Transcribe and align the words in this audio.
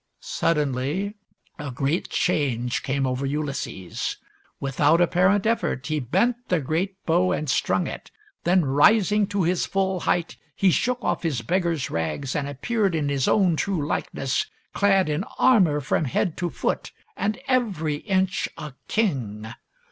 Suddenly 0.19 1.13
a 1.59 1.69
great 1.69 2.09
change 2.09 2.81
came 2.81 3.05
over 3.05 3.23
Ulysses. 3.23 4.17
Without 4.59 4.99
apparent 4.99 5.45
effort 5.45 5.85
he 5.85 5.99
bent 5.99 6.37
the 6.49 6.59
great 6.59 7.05
bow 7.05 7.31
and 7.31 7.47
strung 7.47 7.85
it. 7.85 8.09
Then, 8.43 8.65
rising 8.65 9.27
to 9.27 9.43
his 9.43 9.67
full 9.67 9.99
height, 9.99 10.37
he 10.55 10.71
shook 10.71 11.03
off 11.03 11.21
his 11.21 11.41
beggar's 11.43 11.91
rags 11.91 12.35
and 12.35 12.49
appeared 12.49 12.95
in 12.95 13.09
his 13.09 13.27
own 13.27 13.55
true 13.55 13.85
likeness, 13.85 14.47
clad 14.73 15.07
in 15.07 15.23
armor 15.37 15.79
from 15.79 16.05
head 16.05 16.35
to 16.37 16.49
foot, 16.49 16.91
and 17.15 17.39
every 17.47 17.97
inch 17.97 18.49
a 18.57 18.73
king. 18.87 19.53